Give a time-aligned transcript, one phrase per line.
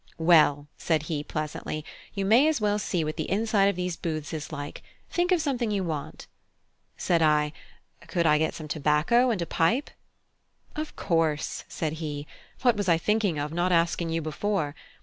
[0.17, 4.33] "Well," said he, pleasantly, "you may as well see what the inside of these booths
[4.33, 4.81] is like:
[5.11, 6.25] think of something you want."
[6.97, 7.53] Said I:
[8.07, 9.91] "Could I get some tobacco and a pipe?"
[10.75, 12.25] "Of course," said he;
[12.63, 14.73] "what was I thinking of, not asking you before?